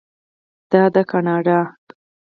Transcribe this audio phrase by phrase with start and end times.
[0.71, 1.59] دا دی کاناډا.